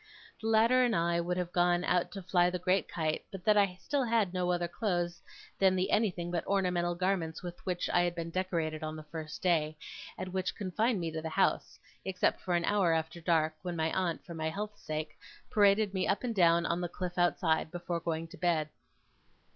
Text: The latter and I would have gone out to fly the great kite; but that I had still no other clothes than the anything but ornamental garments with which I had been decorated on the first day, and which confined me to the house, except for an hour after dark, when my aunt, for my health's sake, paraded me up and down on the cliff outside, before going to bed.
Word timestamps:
The 0.41 0.47
latter 0.47 0.83
and 0.83 0.95
I 0.95 1.21
would 1.21 1.37
have 1.37 1.51
gone 1.51 1.83
out 1.83 2.11
to 2.13 2.23
fly 2.23 2.49
the 2.49 2.57
great 2.57 2.87
kite; 2.87 3.23
but 3.29 3.43
that 3.45 3.55
I 3.55 3.65
had 3.65 3.81
still 3.81 4.03
no 4.33 4.49
other 4.51 4.67
clothes 4.67 5.21
than 5.59 5.75
the 5.75 5.91
anything 5.91 6.31
but 6.31 6.43
ornamental 6.47 6.95
garments 6.95 7.43
with 7.43 7.63
which 7.67 7.87
I 7.87 8.01
had 8.01 8.15
been 8.15 8.31
decorated 8.31 8.81
on 8.81 8.95
the 8.95 9.03
first 9.03 9.43
day, 9.43 9.77
and 10.17 10.29
which 10.33 10.55
confined 10.55 10.99
me 10.99 11.11
to 11.11 11.21
the 11.21 11.29
house, 11.29 11.79
except 12.03 12.41
for 12.41 12.55
an 12.55 12.65
hour 12.65 12.93
after 12.93 13.21
dark, 13.21 13.53
when 13.61 13.75
my 13.75 13.93
aunt, 13.93 14.25
for 14.25 14.33
my 14.33 14.49
health's 14.49 14.81
sake, 14.81 15.15
paraded 15.51 15.93
me 15.93 16.07
up 16.07 16.23
and 16.23 16.33
down 16.33 16.65
on 16.65 16.81
the 16.81 16.89
cliff 16.89 17.19
outside, 17.19 17.69
before 17.69 17.99
going 17.99 18.27
to 18.29 18.37
bed. 18.37 18.69